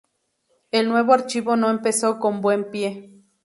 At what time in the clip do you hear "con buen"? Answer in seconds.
2.17-2.71